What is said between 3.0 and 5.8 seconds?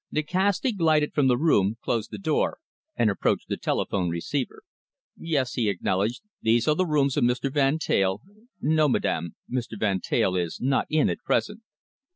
approached the telephone receiver. "Yes," he